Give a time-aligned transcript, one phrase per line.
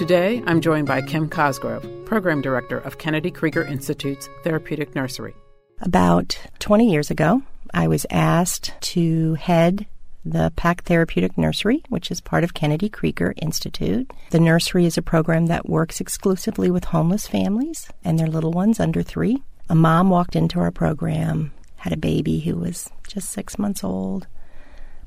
[0.00, 5.34] Today, I'm joined by Kim Cosgrove, Program Director of Kennedy Krieger Institute's Therapeutic Nursery.
[5.82, 7.42] About 20 years ago,
[7.74, 9.84] I was asked to head
[10.24, 14.10] the PACT Therapeutic Nursery, which is part of Kennedy Krieger Institute.
[14.30, 18.80] The nursery is a program that works exclusively with homeless families and their little ones
[18.80, 19.42] under three.
[19.68, 24.28] A mom walked into our program, had a baby who was just six months old.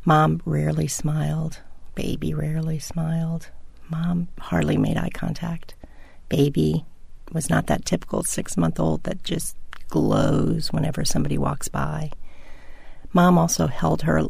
[0.05, 1.61] Mom rarely smiled.
[1.95, 3.49] Baby rarely smiled.
[3.89, 5.75] Mom hardly made eye contact.
[6.29, 6.85] Baby
[7.31, 9.55] was not that typical six month old that just
[9.87, 12.11] glows whenever somebody walks by.
[13.11, 14.23] Mom also held her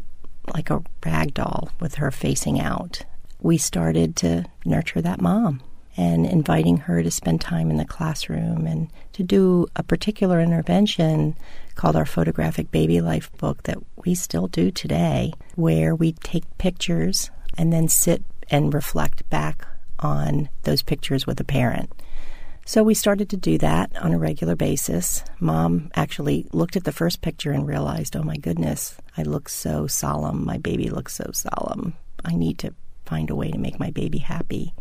[0.52, 3.02] like a rag doll with her facing out.
[3.40, 5.62] We started to nurture that mom
[5.96, 11.36] and inviting her to spend time in the classroom and to do a particular intervention
[11.76, 17.30] called our photographic baby life book that we still do today, where we take pictures
[17.56, 19.66] and then sit and reflect back
[19.98, 21.90] on those pictures with a parent.
[22.66, 25.22] So we started to do that on a regular basis.
[25.38, 29.86] Mom actually looked at the first picture and realized, oh my goodness, I look so
[29.86, 30.46] solemn.
[30.46, 31.94] My baby looks so solemn.
[32.24, 32.74] I need to
[33.04, 34.72] find a way to make my baby happy.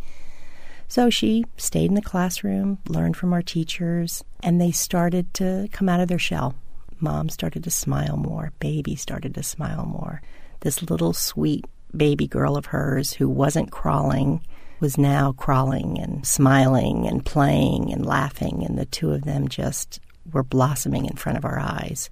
[0.88, 5.90] So she stayed in the classroom, learned from our teachers, and they started to come
[5.90, 6.56] out of their shell.
[7.02, 8.54] Mom started to smile more.
[8.60, 10.22] Baby started to smile more.
[10.62, 11.66] This little sweet
[11.96, 14.42] baby girl of hers who wasn't crawling
[14.80, 20.00] was now crawling and smiling and playing and laughing, and the two of them just
[20.32, 22.10] were blossoming in front of our eyes.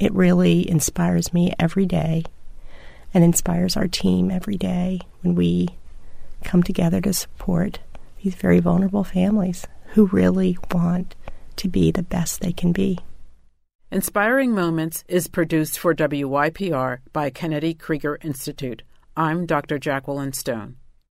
[0.00, 2.24] It really inspires me every day
[3.14, 5.68] and inspires our team every day when we
[6.42, 7.78] come together to support
[8.22, 11.14] these very vulnerable families who really want
[11.56, 12.98] to be the best they can be.
[13.90, 18.82] Inspiring Moments is produced for WYPR by Kennedy Krieger Institute.
[19.16, 19.78] I'm Dr.
[19.78, 20.74] Jacqueline Stone.